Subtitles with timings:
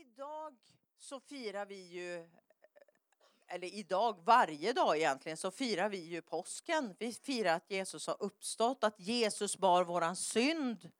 [0.00, 0.56] Idag
[0.98, 2.28] så firar vi ju,
[3.46, 6.96] eller idag, varje dag egentligen, så firar vi ju påsken.
[6.98, 10.90] Vi firar att Jesus har uppstått, att Jesus bar våran synd.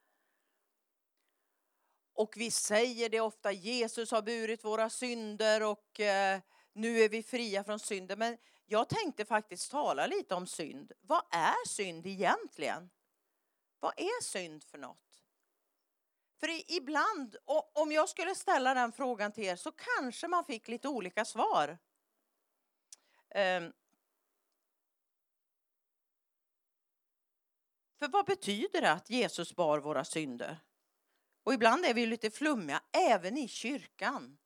[2.13, 6.41] Och vi säger det ofta, Jesus har burit våra synder och eh,
[6.73, 8.19] nu är vi fria från synden.
[8.19, 10.93] Men jag tänkte faktiskt tala lite om synd.
[11.01, 12.91] Vad är synd egentligen?
[13.79, 15.10] Vad är synd för något?
[16.41, 17.37] För ibland,
[17.73, 21.79] om jag skulle ställa den frågan till er så kanske man fick lite olika svar.
[23.31, 23.73] Ehm.
[27.99, 30.59] För vad betyder det att Jesus bar våra synder?
[31.43, 34.39] Och ibland är vi lite flummiga, även i kyrkan.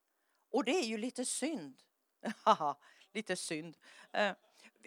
[0.50, 1.82] Och det är ju lite synd.
[3.12, 3.76] lite synd.
[4.12, 4.34] Ehm.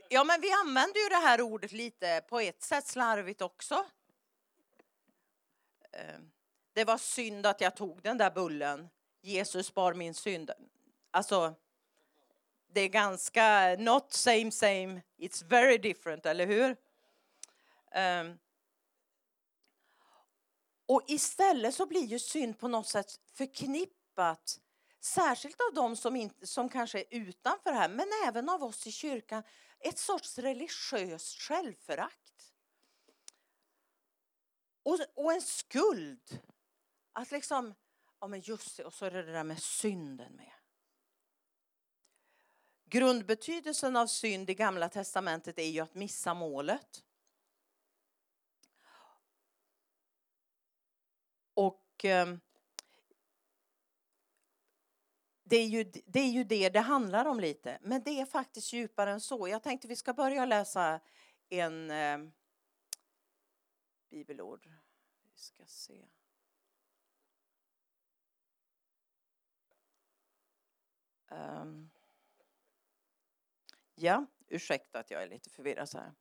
[0.10, 3.86] Ja, men vi använder ju det här ordet lite på ett sätt slarvigt också.
[5.92, 6.32] Ehm.
[6.78, 8.90] Det var synd att jag tog den där bullen.
[9.22, 10.52] Jesus bar min synd.
[11.12, 11.56] Alltså,
[12.74, 16.76] det är ganska not same same, it's very different, eller hur?
[17.96, 18.40] Um,
[20.86, 24.60] och istället så blir ju synd på något sätt förknippat,
[25.00, 28.92] särskilt av de som, inte, som kanske är utanför här, men även av oss i
[28.92, 29.44] kyrkan,
[29.80, 32.54] ett sorts religiöst självförakt.
[34.84, 36.42] Och, och en skuld
[37.18, 37.76] att liksom,
[38.20, 40.54] ja men just det, och så är det det där med synden med.
[42.86, 47.04] Grundbetydelsen av synd i Gamla Testamentet är ju att missa målet.
[51.54, 52.36] Och eh,
[55.44, 57.80] det, är ju, det är ju det det handlar om lite.
[57.82, 59.48] Men det är faktiskt djupare än så.
[59.48, 61.00] Jag tänkte vi ska börja läsa
[61.50, 62.18] en eh,
[64.10, 64.68] bibelord.
[65.24, 66.06] Vi ska se.
[71.32, 71.90] Um,
[73.96, 76.14] ja, ursäkta att jag är lite förvirrad så här.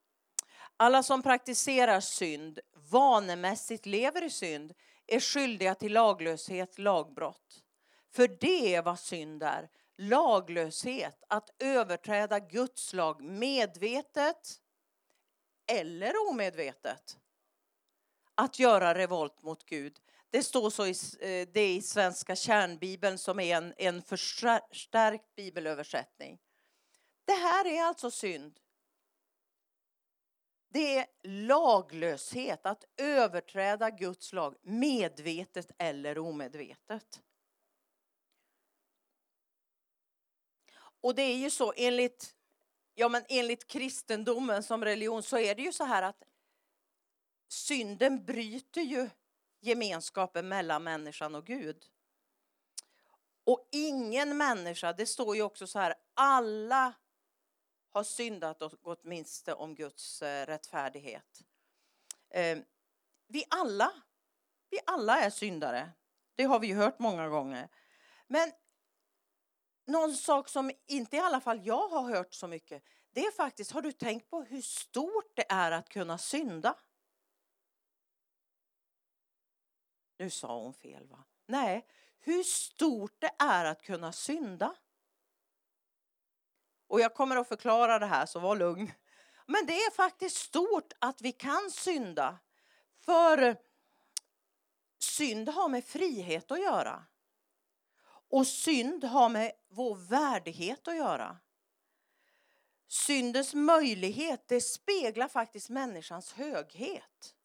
[0.77, 4.75] Alla som praktiserar synd, vanemässigt lever i synd,
[5.07, 7.65] är skyldiga till laglöshet, lagbrott.
[8.11, 9.69] För det är vad synd är.
[9.97, 14.61] Laglöshet, att överträda Guds lag medvetet
[15.67, 17.19] eller omedvetet.
[18.35, 20.01] Att göra revolt mot Gud.
[20.37, 26.39] Det står så i, eh, det i Svenska kärnbibeln som är en, en förstärkt bibelöversättning.
[27.25, 28.61] Det här är alltså synd.
[30.69, 37.23] Det är laglöshet, att överträda Guds lag medvetet eller omedvetet.
[40.79, 42.35] Och det är ju så enligt,
[42.95, 46.23] ja men enligt kristendomen som religion så är det ju så här att
[47.49, 49.09] synden bryter ju
[49.67, 51.85] gemenskapen mellan människan och Gud.
[53.45, 56.93] Och ingen människa, det står ju också så här, alla
[57.91, 61.41] har syndat och gått minste om Guds eh, rättfärdighet.
[62.31, 62.65] Ehm,
[63.27, 63.93] vi alla,
[64.71, 65.91] vi alla är syndare.
[66.35, 67.69] Det har vi ju hört många gånger.
[68.27, 68.53] Men
[69.87, 73.73] någon sak som inte i alla fall jag har hört så mycket, det är faktiskt,
[73.73, 76.75] har du tänkt på hur stort det är att kunna synda?
[80.19, 81.25] Nu sa hon fel va?
[81.47, 81.87] Nej,
[82.19, 84.75] hur stort det är att kunna synda.
[86.87, 88.93] Och jag kommer att förklara det här, så var lugn.
[89.47, 92.39] Men det är faktiskt stort att vi kan synda.
[93.01, 93.57] För eh,
[94.99, 97.05] synd har med frihet att göra.
[98.29, 101.39] Och synd har med vår värdighet att göra.
[102.89, 107.36] Syndens möjlighet, det speglar faktiskt människans höghet.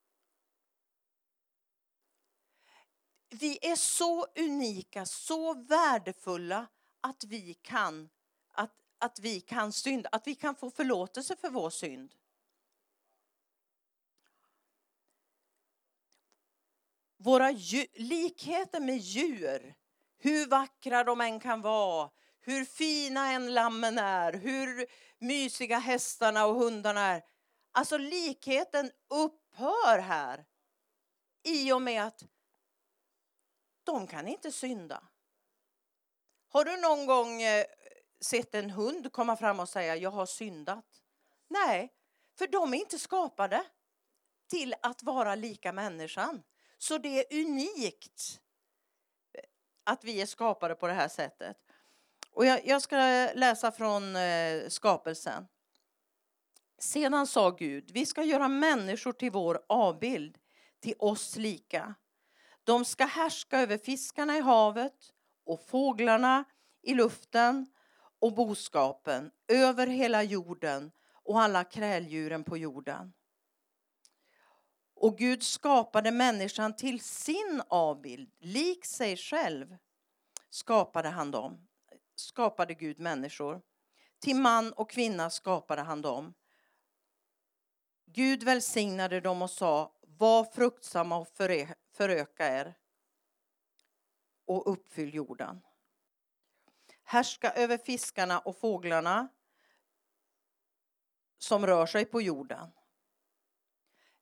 [3.31, 6.67] Vi är så unika, så värdefulla
[7.01, 8.09] att vi kan,
[8.51, 12.15] att, att vi kan synda, att vi kan få förlåtelse för vår synd.
[17.17, 17.51] Våra
[17.93, 19.75] likheter med djur,
[20.17, 22.09] hur vackra de än kan vara,
[22.39, 24.87] hur fina än lammen är, hur
[25.19, 27.23] mysiga hästarna och hundarna är.
[27.71, 30.45] Alltså likheten upphör här
[31.43, 32.23] i och med att
[33.83, 35.03] de kan inte synda.
[36.49, 37.65] Har du någon gång eh,
[38.21, 40.85] sett en hund komma fram och säga jag har syndat?
[41.47, 41.93] Nej,
[42.37, 43.63] för de är inte skapade
[44.49, 46.43] till att vara lika människan.
[46.77, 48.39] Så det är unikt
[49.33, 49.43] eh,
[49.83, 51.57] att vi är skapade på det här sättet.
[52.31, 52.97] Och jag, jag ska
[53.33, 55.47] läsa från eh, skapelsen.
[56.77, 60.37] Sedan sa Gud, vi ska göra människor till vår avbild,
[60.79, 61.95] till oss lika.
[62.63, 65.13] De ska härska över fiskarna i havet
[65.45, 66.43] och fåglarna
[66.81, 67.67] i luften
[68.19, 70.91] och boskapen över hela jorden
[71.23, 73.13] och alla kräldjuren på jorden.
[74.95, 79.77] Och Gud skapade människan till sin avbild, lik sig själv
[80.49, 81.67] skapade han dem.
[82.15, 83.61] Skapade Gud människor.
[84.19, 86.33] Till man och kvinna skapade han dem.
[88.05, 91.27] Gud välsignade dem och sa, var fruktsamma och
[92.01, 92.73] föröka er
[94.45, 95.61] och uppfyll jorden.
[97.03, 99.27] Härska över fiskarna och fåglarna
[101.37, 102.71] som rör sig på jorden.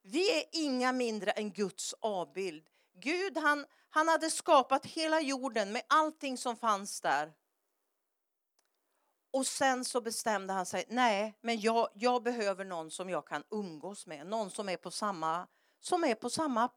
[0.01, 2.69] Vi är inga mindre än Guds avbild.
[2.93, 7.33] Gud han, han hade skapat hela jorden med allting som fanns där.
[9.31, 13.43] Och sen så bestämde han sig, nej, men jag, jag behöver någon som jag kan
[13.51, 14.27] umgås med.
[14.27, 15.47] Någon som är på samma,
[15.79, 16.69] som är på samma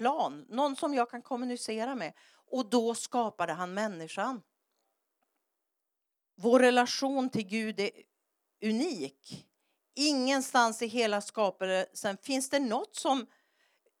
[0.00, 0.46] plan.
[0.48, 2.12] Någon som jag kan kommunicera med.
[2.50, 4.42] Och då skapade han människan.
[6.34, 7.90] Vår relation till Gud är
[8.64, 9.46] unik.
[9.94, 13.26] Ingenstans i hela skapelsen finns det något som,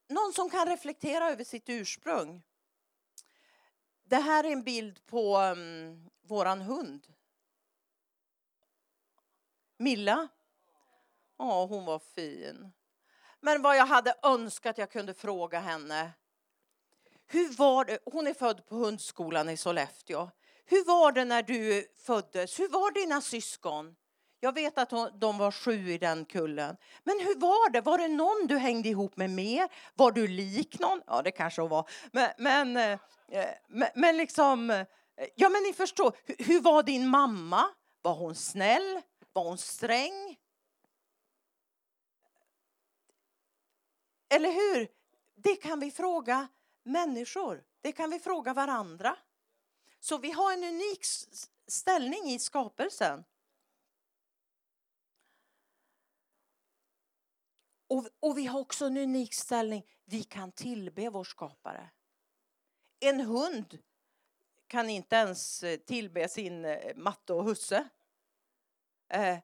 [0.08, 2.42] någon som kan reflektera över sitt ursprung.
[4.04, 7.06] Det här är en bild på um, våran hund.
[9.76, 10.28] Milla.
[11.38, 12.72] Ja, hon var fin.
[13.42, 16.10] Men vad jag hade önskat jag kunde fråga henne.
[17.26, 17.98] Hur var det?
[18.04, 20.30] Hon är född på hundskolan i Sollefteå.
[20.64, 22.60] Hur var det när du föddes?
[22.60, 23.96] Hur var dina syskon?
[24.40, 26.76] Jag vet att hon, de var sju i den kullen.
[27.04, 27.80] Men hur var det?
[27.80, 29.68] Var det någon du hängde ihop med mer?
[29.94, 31.02] Var du lik någon?
[31.06, 31.90] Ja, det kanske hon var.
[32.12, 32.98] Men, men, eh,
[33.68, 34.84] men, men liksom...
[35.34, 36.16] Ja, men ni förstår.
[36.24, 37.64] Hur, hur var din mamma?
[38.02, 39.00] Var hon snäll?
[39.32, 40.36] Var hon sträng?
[44.34, 44.88] Eller hur?
[45.34, 46.48] Det kan vi fråga
[46.82, 47.64] människor.
[47.80, 49.16] Det kan vi fråga varandra.
[50.00, 51.04] Så vi har en unik
[51.66, 53.24] ställning i skapelsen.
[57.86, 59.86] Och, och, vi har också en unik ställning.
[60.04, 61.90] Vi kan tillbe vår skapare.
[63.00, 63.78] En hund
[64.66, 67.88] kan inte ens eh, tillbe sin eh, matte och husse.
[69.08, 69.38] Eh,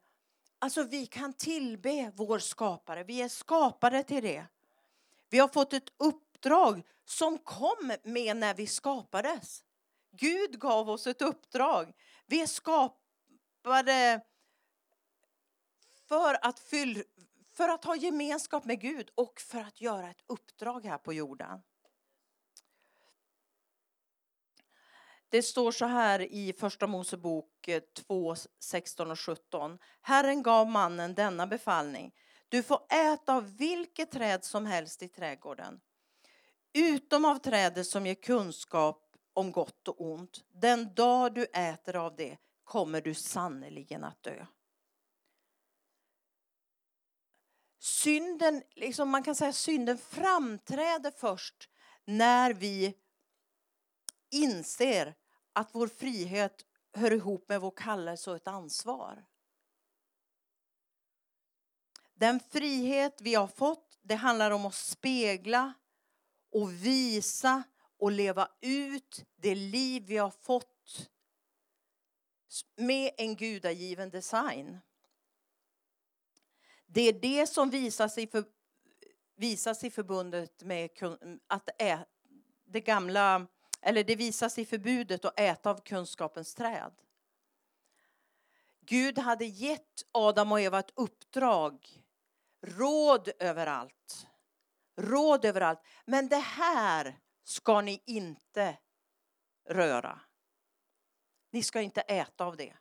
[0.59, 3.05] alltså vi kan tillbe vår skapare.
[3.05, 4.47] Vi är skapade till det.
[5.29, 9.63] Vi har fått ett uppdrag som kom med när vi skapades.
[10.13, 11.93] Gud gav oss ett uppdrag.
[12.27, 14.25] Vi är skapade
[16.09, 17.03] för att, fyll,
[17.53, 21.63] för att ha gemenskap med Gud och för att göra ett uppdrag här på jorden.
[25.29, 29.79] Det står så här i Första Mosebok eh, 2, 16 och 17.
[30.01, 32.13] Herren gav mannen denna befallning.
[32.49, 35.81] Du får äta av vilket träd som helst i trädgården.
[36.73, 40.45] Utom av trädet som ger kunskap om gott och ont.
[40.49, 44.47] Den dag du äter av det kommer du sannerligen att dö.
[47.79, 51.69] Synden, liksom man kan säga synden framträder först
[52.05, 52.95] när vi
[54.31, 55.15] inser
[55.53, 59.25] att vår frihet hör ihop med vår kallelse och ett ansvar.
[62.19, 65.75] Den frihet vi har fått, det handlar om att spegla
[66.53, 67.63] och visa
[67.99, 71.11] och leva ut det liv vi har fått
[72.77, 74.79] med en gudagiven design.
[76.87, 78.45] Det är det som visas i, för,
[79.37, 80.91] visas i förbundet med
[81.47, 82.05] att ä,
[82.65, 83.47] det gamla,
[83.81, 86.93] eller det visas i förbudet att äta av kunskapens träd.
[88.81, 92.03] Gud hade gett Adam och Eva ett uppdrag
[92.67, 94.27] råd överallt.
[94.97, 95.81] Råd överallt.
[96.05, 98.79] Men det här ska ni inte
[99.69, 100.21] röra.
[101.51, 102.77] Ni ska inte äta av det.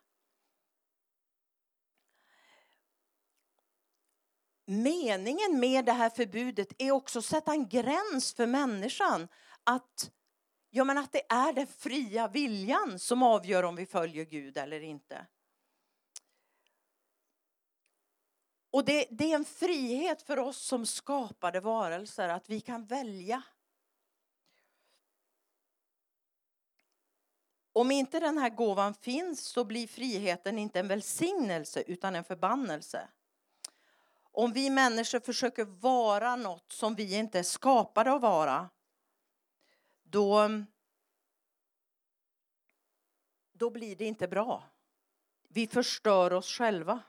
[4.66, 9.28] Meningen med det här förbudet är också att sätta en gräns för människan.
[9.64, 10.10] Att,
[10.70, 14.80] ja, men att det är den fria viljan som avgör om vi följer Gud eller
[14.80, 15.26] inte.
[18.70, 23.42] Och det, det, är en frihet för oss som skapade varelser att vi kan välja.
[27.72, 33.08] Om inte den här gåvan finns så blir friheten inte en välsignelse utan en förbannelse.
[34.32, 38.68] Om vi människor försöker vara något som vi inte är skapade att vara
[40.02, 40.48] då,
[43.52, 44.64] då blir det inte bra.
[45.48, 47.02] Vi förstör oss själva.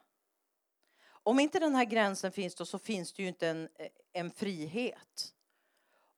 [1.28, 3.70] Om inte den här gränsen finns då, så finns det ju inte en,
[4.14, 5.34] en frihet.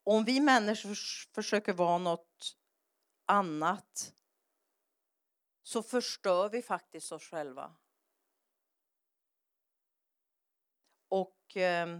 [0.03, 0.95] Om vi människor
[1.33, 2.57] försöker vara något
[3.25, 4.13] annat
[5.63, 7.75] så förstör vi faktiskt oss själva.
[11.07, 11.99] Och eh,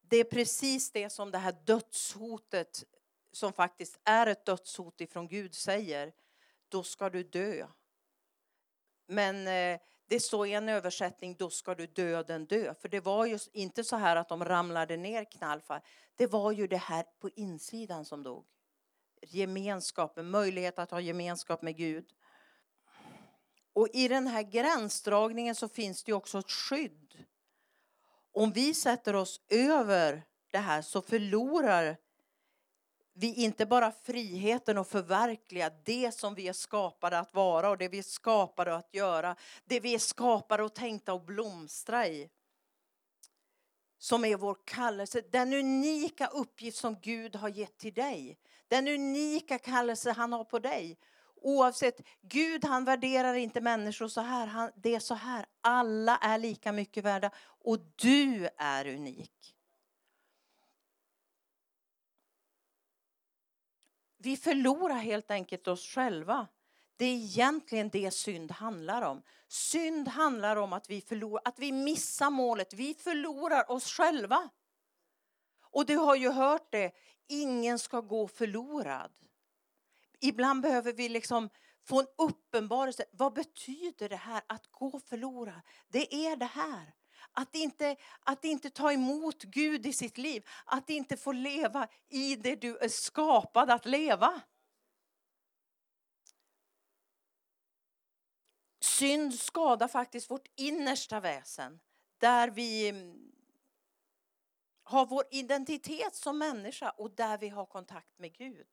[0.00, 2.84] det är precis det som det här dödshotet,
[3.32, 6.12] som faktiskt är ett dödshot ifrån Gud, säger.
[6.68, 7.66] Då ska du dö.
[9.06, 9.80] Men eh,
[10.12, 12.74] det står i en översättning, då ska du döden dö.
[12.74, 15.80] För det var ju inte så här att de ramlade ner knallfall.
[16.16, 18.44] Det var ju det här på insidan som dog.
[19.22, 22.04] Gemenskapen, möjlighet att ha gemenskap med Gud.
[23.72, 27.24] Och i den här gränsdragningen så finns det också ett skydd.
[28.32, 31.96] Om vi sätter oss över det här så förlorar
[33.14, 37.88] vi inte bara friheten att förverkliga det som vi är skapade att vara och det
[37.88, 39.36] vi är skapade att göra.
[39.64, 42.30] Det vi är skapade och tänkta att blomstra i.
[43.98, 48.38] Som är vår kallelse, den unika uppgift som Gud har gett till dig.
[48.68, 50.98] Den unika kallelse han har på dig.
[51.36, 54.46] Oavsett, Gud han värderar inte människor så här.
[54.46, 59.51] Han, det är så här, alla är lika mycket värda och du är unik.
[64.22, 66.46] Vi förlorar helt enkelt oss själva.
[66.96, 69.22] Det är egentligen det synd handlar om.
[69.48, 72.74] Synd handlar om att vi, förlorar, att vi missar målet.
[72.74, 74.48] Vi förlorar oss själva.
[75.62, 76.92] Och du har ju hört det,
[77.28, 79.10] ingen ska gå förlorad.
[80.20, 81.48] Ibland behöver vi liksom
[81.84, 83.04] få en uppenbarelse.
[83.12, 85.60] Vad betyder det här att gå förlorad?
[85.88, 86.94] Det är det här.
[87.32, 90.48] Att inte, att inte ta emot Gud i sitt liv.
[90.64, 94.40] Att inte få leva i det du är skapad att leva.
[98.80, 101.80] Synd skadar faktiskt vårt innersta väsen.
[102.18, 103.32] Där vi mm,
[104.82, 108.66] har vår identitet som människa och där vi har kontakt med Gud.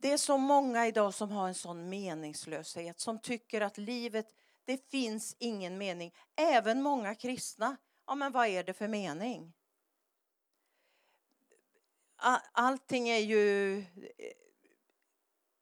[0.00, 4.34] Det är så många idag som har en sån meningslöshet, som tycker att livet
[4.68, 6.14] det finns ingen mening.
[6.36, 7.76] Även många kristna.
[8.06, 9.52] Ja, men vad är det för mening?
[12.52, 13.78] Allting är ju...
[13.78, 13.84] Eh,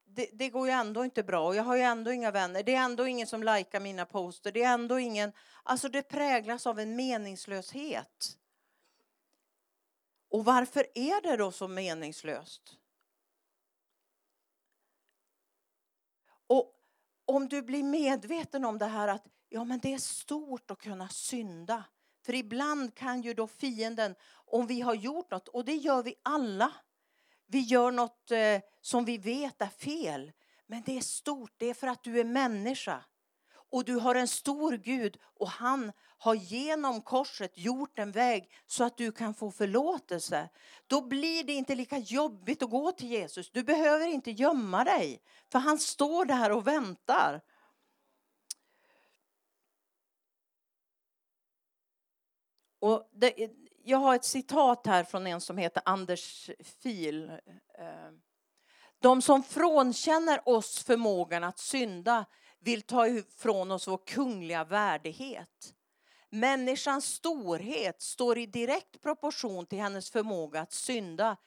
[0.05, 2.63] det, det, går ju ändå inte bra jag har ju ändå inga vänner.
[2.63, 4.51] Det är ändå ingen som likar mina poster.
[4.51, 5.31] Det är ändå ingen...
[5.63, 8.37] Alltså det präglas av en meningslöshet.
[10.29, 12.77] Och varför är det då så meningslöst?
[16.47, 16.76] Och
[17.27, 21.09] om du blir medveten om det här att ja, men det är stort att kunna
[21.09, 21.83] synda.
[22.25, 26.15] För ibland kan ju då fienden, om vi har gjort något, och det gör vi
[26.23, 26.71] alla.
[27.45, 30.31] Vi gör något eh, som vi vet är fel.
[30.67, 33.03] Men det är stort, det är för att du är människa.
[33.69, 38.83] Och du har en stor Gud och han har genom korset gjort en väg så
[38.83, 40.49] att du kan få förlåtelse.
[40.87, 43.51] Då blir det inte lika jobbigt att gå till Jesus.
[43.51, 45.21] Du behöver inte gömma dig,
[45.51, 47.41] för han står där och väntar.
[52.79, 53.51] Och det,
[53.83, 57.29] jag har ett citat här från en som heter Anders Fil.
[57.77, 58.11] Eh,
[58.99, 62.25] de som frånkänner oss förmågan att synda
[62.59, 65.73] vill ta ifrån oss vår kungliga värdighet.
[66.29, 71.37] Människans storhet står i direkt proportion till hennes förmåga att synda.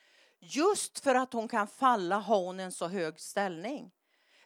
[0.41, 3.91] Just för att hon kan falla har hon en så hög ställning.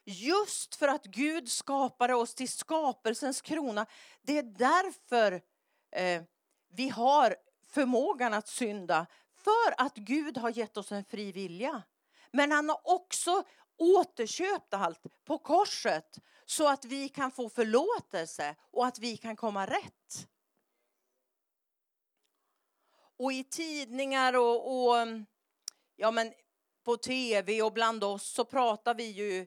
[0.05, 3.87] Just för att Gud skapade oss till skapelsens krona.
[4.23, 5.33] Det är därför
[5.91, 6.23] eh,
[6.73, 7.37] vi har
[7.69, 9.07] förmågan att synda.
[9.35, 11.83] För att Gud har gett oss en fri vilja.
[12.35, 13.45] Men han har också
[13.77, 19.67] återköpt allt på korset så att vi kan få förlåtelse och att vi kan komma
[19.67, 20.29] rätt.
[23.17, 24.97] Och i tidningar och, och
[25.97, 26.33] ja men
[26.85, 29.47] på tv och bland oss så pratar vi ju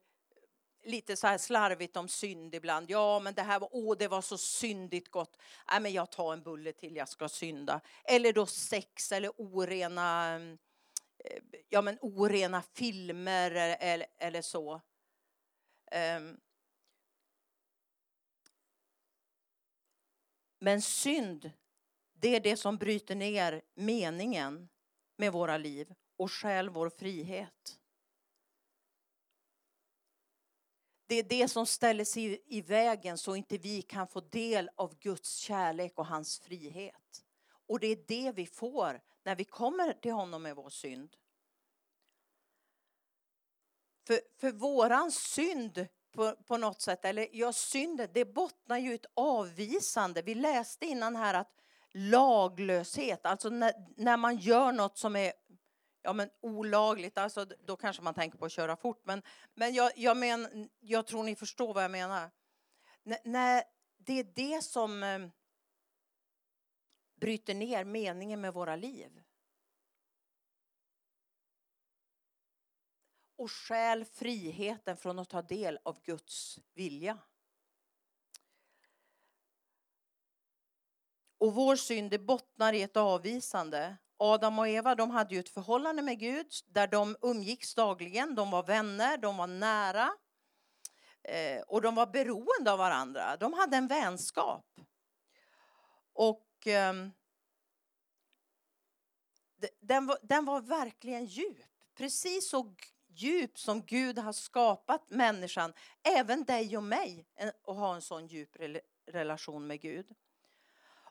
[0.84, 2.90] lite så här slarvigt om synd ibland.
[2.90, 5.38] Ja, men det här var, åh, det var så syndigt gott.
[5.72, 7.82] Nej, men jag tar en bulle till jag ska synda.
[8.04, 10.58] Eller då sex eller orena, eh,
[11.70, 14.82] ja men orena filmer eller, eller så.
[16.18, 16.38] Um,
[20.60, 21.52] Men synd,
[22.14, 24.70] det är det som bryter ner meningen
[25.18, 27.80] med våra liv och stjäl vår frihet.
[31.08, 35.00] Det är det som ställer sig i vägen så inte vi kan få del av
[35.00, 37.26] Guds kärlek och hans frihet.
[37.68, 41.16] Och det är det vi får när vi kommer till honom med vår synd.
[44.08, 48.96] För, för våran synd på, på något sätt, eller ja, synden, det bottnar ju i
[48.96, 50.22] ett avvisande.
[50.22, 51.52] Vi läste innan här att
[51.92, 55.34] laglöshet, alltså när, när man gör något som är
[56.02, 59.02] Ja men olagligt, alltså, då kanske man tänker på att köra fort.
[59.06, 59.22] Men,
[59.54, 62.32] men jag, jag, men, jag tror ni förstår vad jag menar.
[63.06, 63.64] N när
[63.98, 65.20] det är det som eh,
[67.20, 69.24] bryter ner meningen med våra liv.
[73.36, 77.18] Och stjäl friheten från att ta del av Guds vilja.
[81.38, 83.98] Och vår synd bottnar i ett avvisande.
[84.18, 88.36] Adam och Eva de hade ju ett förhållande med Gud där de umgicks dagligen.
[88.36, 90.10] De var vänner, de var nära.
[91.24, 93.38] Eh, och de var beroende av varandra.
[93.38, 94.66] De hade en vänskap.
[96.14, 96.94] Och eh,
[99.80, 101.66] den, var, den var verkligen djup.
[101.96, 102.76] Precis så
[103.08, 105.74] djup som Gud har skapat människan,
[106.04, 107.28] även dig och mig,
[107.64, 108.56] att ha en sån djup
[109.06, 110.16] relation med Gud.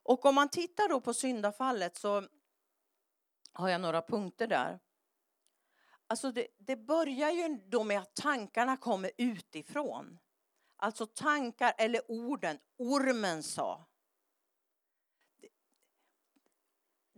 [0.03, 2.29] Och om man tittar då på syndafallet så
[3.53, 4.81] har jag några punkter där.
[6.07, 10.19] Alltså det, det börjar ju då med att tankarna kommer utifrån.
[10.77, 13.87] Alltså tankar eller orden, ormen sa.
[15.37, 15.49] Det,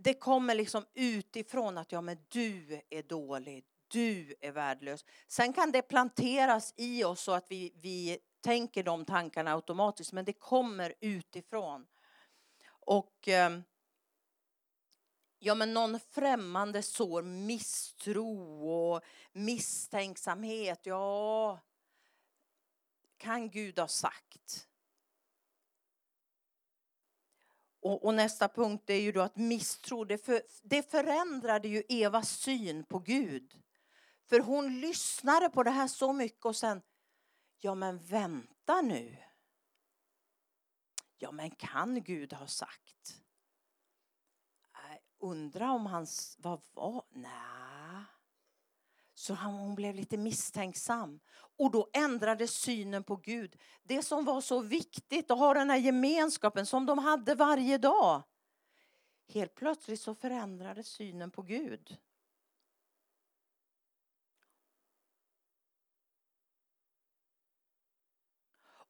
[0.01, 5.05] det kommer liksom utifrån att ja men du är dålig, du är värdelös.
[5.29, 10.25] Sen kan det planteras i oss så att vi, vi tänker de tankarna automatiskt men
[10.25, 11.87] det kommer utifrån.
[12.69, 13.65] Och ehm,
[15.39, 20.81] ja, men någon främmande sår misstro och misstänksamhet.
[20.87, 21.61] Ja,
[23.17, 24.69] kan Gud ha sagt.
[27.89, 32.31] Och, och, nästa punkt är ju då att misstro, det, för, det förändrade ju Evas
[32.31, 33.63] syn på Gud.
[34.27, 36.83] För hon lyssnade på det här så mycket och sen,
[37.59, 39.17] ja men vänta nu.
[41.19, 43.23] Ja, men kan Gud ha sagt?
[44.75, 47.78] Äh, undra om hans, vad var, nej.
[49.19, 51.21] Så hon blev lite misstänksam.
[51.57, 53.57] Och då ändrades synen på Gud.
[53.83, 58.23] Det som var så viktigt att ha den här gemenskapen som de hade varje dag.
[59.29, 61.97] Helt plötsligt så förändrades synen på Gud.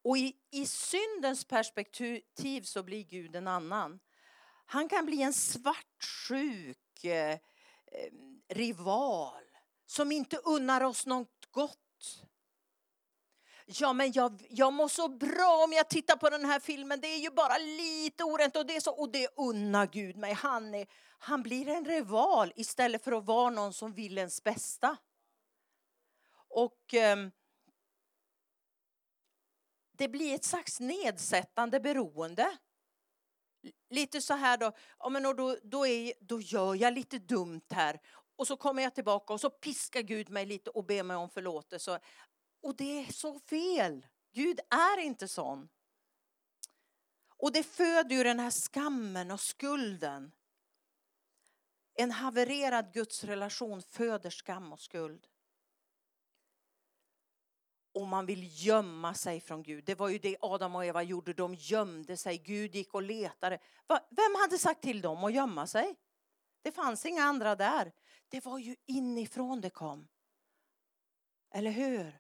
[0.03, 4.01] Och i, i syndens perspektiv så blir Gud en annan.
[4.67, 7.39] Han kan bli en svartsjuk eh, eh
[8.49, 9.48] rival
[9.91, 12.25] som inte unnar oss något gott.
[13.67, 17.01] Ja, men jag, jag mår så bra om jag tittar på den här filmen.
[17.01, 20.33] Det är ju bara lite orent och det är så och det unnar Gud mig.
[20.33, 20.87] Han, är,
[21.19, 24.97] han blir en rival istället för att vara någon som vill ens bästa.
[26.49, 27.17] Och eh,
[29.93, 32.59] det blir ett slags nedsättande beroende.
[33.91, 38.01] Lite så här då, ja, men då, då, är, då gör jag lite dumt här
[38.39, 41.31] och så kommer jag tillbaka och så piskar Gud mig lite och ber mig om
[41.31, 42.01] förlåtelse.
[42.63, 44.07] Och det är så fel.
[44.33, 45.69] Gud är inte sån.
[47.37, 50.33] Och det föder ju den här skammen och skulden.
[51.95, 55.27] En havererad gudsrelation föder skam och skuld
[57.99, 59.85] och man vill gömma sig från Gud.
[59.85, 61.33] Det var ju det Adam och Eva gjorde.
[61.33, 62.39] De gömde sig.
[62.39, 63.59] Gud gick och letade.
[64.11, 65.97] Vem hade sagt till dem att gömma sig?
[66.63, 67.93] Det fanns inga andra där.
[68.29, 70.09] Det var ju inifrån det kom.
[71.55, 72.19] Eller hur?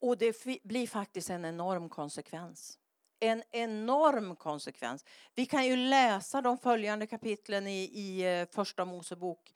[0.00, 2.78] Och det blir faktiskt en enorm konsekvens.
[3.20, 5.04] En enorm konsekvens.
[5.34, 9.52] Vi kan ju läsa de följande kapitlen i, i eh, Första Mosebok.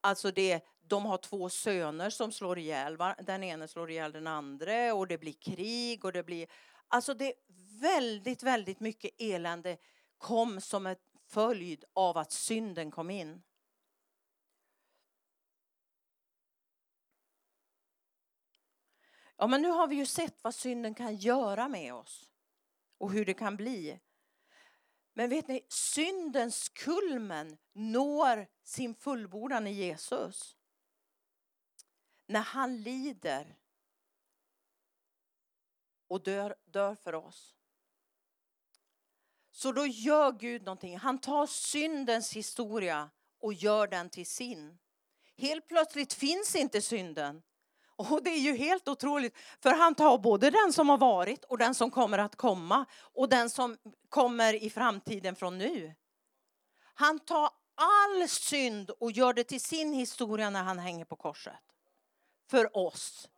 [0.00, 4.94] Alltså det de har två söner som slår ihjäl Den ene slår ihjäl den andra
[4.94, 6.48] och det blir krig och det blir...
[6.88, 7.34] Alltså det är
[7.80, 9.76] väldigt, väldigt mycket elände
[10.18, 13.42] kom som ett följd av att synden kom in.
[19.36, 22.30] Ja, men nu har vi ju sett vad synden kan göra med oss
[22.98, 24.00] och hur det kan bli.
[25.12, 30.56] Men vet ni, syndens kulmen når sin fullbordan i Jesus
[32.26, 33.56] när han lider
[36.06, 37.56] och dör, dör för oss.
[39.56, 40.98] Så då gör Gud någonting.
[40.98, 44.78] Han tar syndens historia och gör den till sin.
[45.36, 47.42] Helt plötsligt finns inte synden.
[47.96, 51.58] Och det är ju helt otroligt, för han tar både den som har varit och
[51.58, 53.76] den som kommer att komma och den som
[54.08, 55.94] kommer i framtiden från nu.
[56.94, 61.54] Han tar all synd och gör det till sin historia när han hänger på korset
[62.50, 63.28] för oss.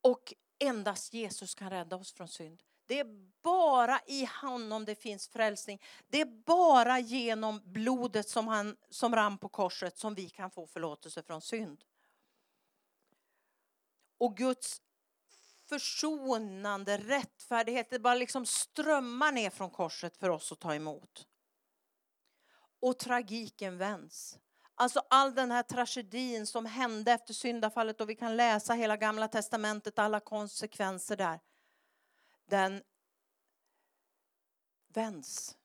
[0.00, 2.62] Och endast Jesus kan rädda oss från synd.
[2.86, 5.82] Det är bara i honom det finns frälsning.
[6.08, 10.66] Det är bara genom blodet som, han, som rann på korset som vi kan få
[10.66, 11.84] förlåtelse från synd.
[14.18, 14.82] Och Guds
[15.68, 21.26] försonande rättfärdighet, det bara liksom strömmar ner från korset för oss att ta emot.
[22.80, 24.38] Och tragiken vänds.
[24.78, 29.28] Alltså all den här tragedin som hände efter syndafallet och vi kan läsa hela gamla
[29.28, 31.40] testamentet, alla konsekvenser där.
[32.46, 32.82] Den
[34.88, 35.56] vänds.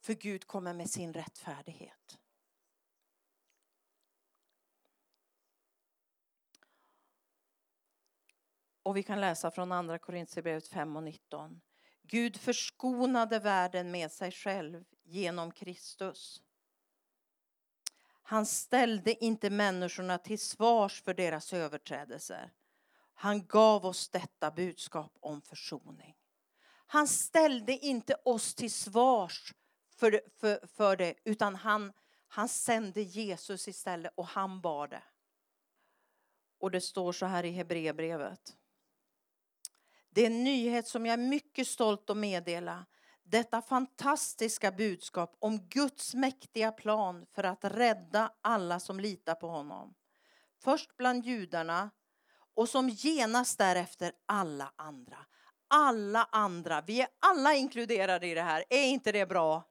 [0.00, 2.18] För Gud kommer med sin rättfärdighet.
[8.82, 11.60] Och vi kan läsa från andra Korintierbrevet 5 och 19.
[12.02, 16.42] Gud förskonade världen med sig själv genom Kristus.
[18.30, 22.52] Han ställde inte människorna till svars för deras överträdelser.
[23.14, 26.16] Han gav oss detta budskap om försoning.
[26.86, 29.54] Han ställde inte oss till svars
[29.96, 31.92] för, för, för det, utan han,
[32.28, 35.02] han sände Jesus istället och han bar det.
[36.58, 38.56] Och det står så här i Hebreerbrevet.
[40.10, 42.86] Det är en nyhet som jag är mycket stolt att meddela.
[43.30, 49.94] Detta fantastiska budskap om Guds mäktiga plan för att rädda alla som litar på honom.
[50.62, 51.90] Först bland judarna
[52.54, 55.18] och som genast därefter alla andra.
[55.68, 56.80] Alla andra.
[56.80, 58.64] Vi är alla inkluderade i det här.
[58.70, 59.64] Är inte det bra?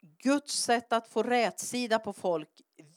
[0.00, 2.50] Guds sätt att få rätsida på folk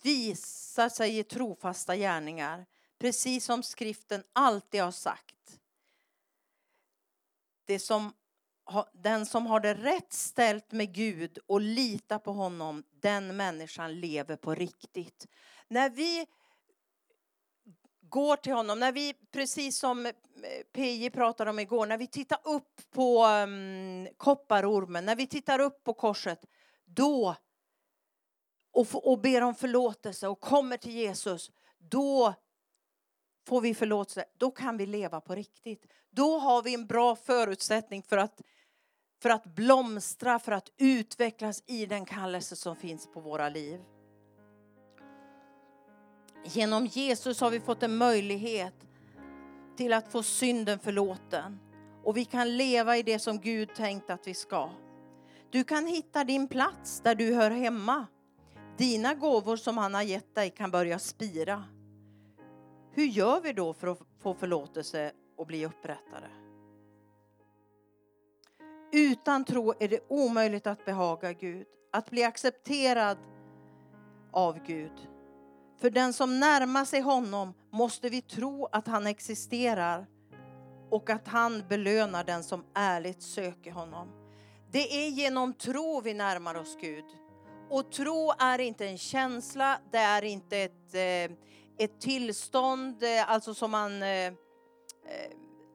[0.04, 2.66] visar sig i trofasta gärningar,
[3.00, 5.60] precis som skriften alltid har sagt.
[7.66, 8.14] Det som,
[8.94, 14.36] den som har det rätt ställt med Gud och litar på honom, den människan lever
[14.36, 15.28] på riktigt.
[15.68, 16.28] När vi
[18.02, 20.12] går till honom, när vi, precis som eh,
[20.74, 25.84] PJ pratade om igår, när vi tittar upp på um, kopparormen, när vi tittar upp
[25.84, 26.46] på korset,
[26.86, 27.36] då
[28.72, 32.34] och, och ber om förlåtelse och kommer till Jesus, då
[33.48, 34.26] får vi förlåtelse.
[34.38, 35.86] Då kan vi leva på riktigt.
[36.12, 38.42] Då har vi en bra förutsättning för att,
[39.22, 43.80] för att blomstra, för att utvecklas i den kallelse som finns på våra liv.
[46.46, 48.74] Genom Jesus har vi fått en möjlighet
[49.78, 51.60] till att få synden förlåten.
[52.04, 54.70] Och vi kan leva i det som Gud tänkt att vi ska.
[55.50, 58.06] Du kan hitta din plats där du hör hemma.
[58.78, 61.64] Dina gåvor som han har gett dig kan börja spira.
[63.00, 66.28] Hur gör vi då för att få förlåtelse och bli upprättade?
[68.92, 73.18] Utan tro är det omöjligt att behaga Gud, att bli accepterad
[74.32, 75.08] av Gud.
[75.78, 80.06] För den som närmar sig honom måste vi tro att han existerar
[80.90, 84.08] och att han belönar den som ärligt söker honom.
[84.72, 87.06] Det är genom tro vi närmar oss Gud.
[87.70, 91.38] Och tro är inte en känsla, det är inte ett, eh,
[91.80, 94.34] ett tillstånd eh, alltså som man, eh, eh,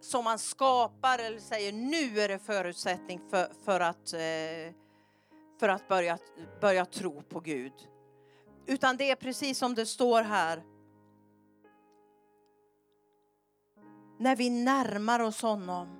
[0.00, 4.10] som man skapar eller säger nu är det förutsättning för, för att,
[5.60, 6.18] för att börja,
[6.60, 7.72] börja tro på Gud.
[8.66, 10.62] Utan det är precis som det står här.
[14.18, 15.96] När vi närmar oss honom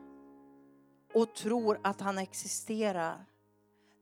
[1.14, 3.27] och tror att han existerar.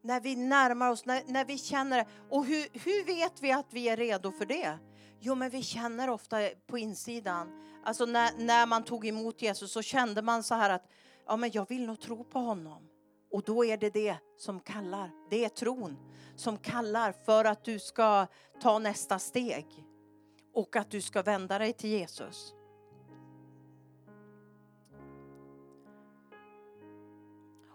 [0.02, 2.06] När vi närmar oss, när, när vi känner det.
[2.30, 4.78] Och hur, hur vet vi att vi är redo för det?
[5.24, 7.52] Jo, men vi känner ofta på insidan.
[7.84, 10.88] Alltså när, när man tog emot Jesus så kände man så här att
[11.26, 12.88] ja, men jag vill nog tro på honom.
[13.30, 15.10] Och då är det det som kallar.
[15.30, 15.96] Det är tron
[16.36, 18.26] som kallar för att du ska
[18.60, 19.66] ta nästa steg
[20.54, 22.54] och att du ska vända dig till Jesus.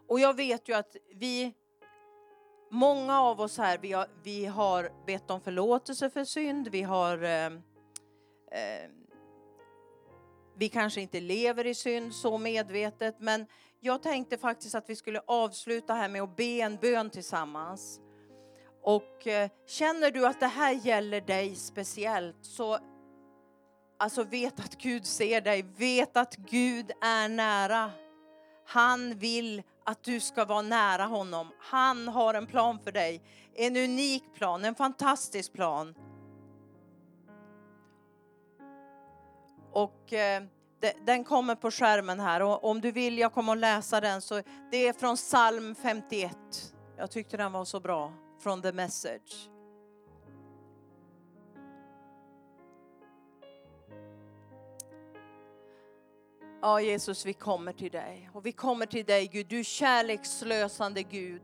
[0.07, 1.53] Och jag vet ju att vi,
[2.71, 6.67] många av oss här, vi har, vi har bett om förlåtelse för synd.
[6.67, 7.45] Vi har eh,
[8.51, 8.89] eh,
[10.57, 13.45] vi kanske inte lever i synd så medvetet, men
[13.79, 17.99] jag tänkte faktiskt att vi skulle avsluta här med att be en bön tillsammans.
[18.81, 22.79] Och eh, känner du att det här gäller dig speciellt så
[23.99, 27.91] alltså vet att Gud ser dig, vet att Gud är nära.
[28.65, 31.47] Han vill att du ska vara nära honom.
[31.59, 33.21] Han har en plan för dig.
[33.55, 35.95] En unik plan, en fantastisk plan.
[39.71, 40.43] Och eh,
[41.05, 44.21] den kommer på skärmen här och om du vill, jag kommer att läsa den.
[44.21, 46.37] Så det är från psalm 51.
[46.97, 49.49] Jag tyckte den var så bra, från the message.
[56.67, 58.29] Ja, Jesus, vi kommer till dig.
[58.33, 59.47] Och vi kommer till dig, Gud.
[59.47, 61.41] Du kärlekslösande Gud.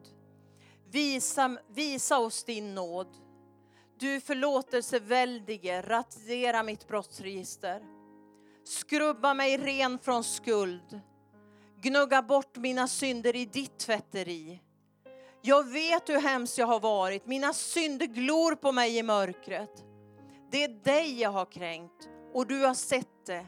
[0.92, 3.08] Visa, visa oss din nåd.
[4.00, 7.82] Du förlåtelse väldige, radera mitt brottsregister.
[8.64, 11.02] Skrubba mig ren från skuld.
[11.82, 14.62] Gnugga bort mina synder i ditt tvätteri.
[15.42, 17.26] Jag vet hur hemskt jag har varit.
[17.28, 19.84] Mina synder glor på mig i mörkret.
[20.52, 23.46] Det är dig jag har kränkt och du har sett det.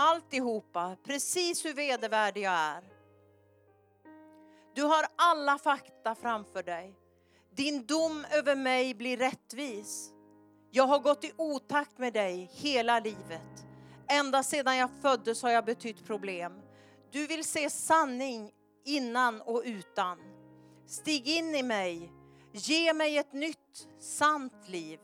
[0.00, 2.82] Alltihopa, precis hur vedervärdig jag är.
[4.74, 6.94] Du har alla fakta framför dig.
[7.54, 10.10] Din dom över mig blir rättvis.
[10.70, 13.66] Jag har gått i otakt med dig hela livet.
[14.08, 16.52] Ända sedan jag föddes har jag betytt problem.
[17.10, 18.50] Du vill se sanning
[18.84, 20.18] innan och utan.
[20.86, 22.12] Stig in i mig.
[22.52, 24.98] Ge mig ett nytt, sant liv.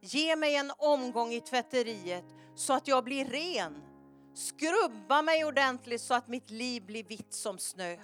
[0.00, 3.93] Ge mig en omgång i tvätteriet så att jag blir ren.
[4.34, 7.96] Skrubba mig ordentligt så att mitt liv blir vitt som snö.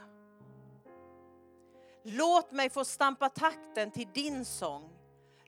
[2.04, 4.90] Låt mig få stampa takten till din sång.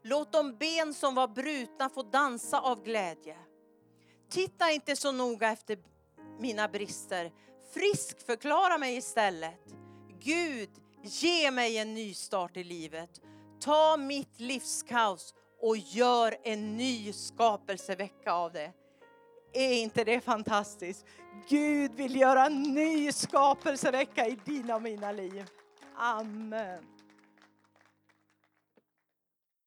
[0.02, 3.36] Låt de ben som var brutna få dansa av glädje.
[4.30, 5.78] Titta inte så noga efter
[6.38, 7.32] mina brister.
[7.74, 9.74] Frisk förklara mig istället.
[10.20, 10.70] Gud,
[11.02, 13.20] ge mig en ny start i livet.
[13.60, 18.72] Ta mitt livskaos och gör en ny skapelsevecka av det.
[19.52, 21.06] Är inte det fantastiskt?
[21.48, 25.44] Gud vill göra en ny skapelsevecka i dina och mina liv.
[25.96, 26.91] Amen.